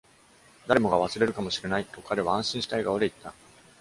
[0.65, 3.35] 「誰もが忘れるかもしれない」と彼は安心した笑顔で言った。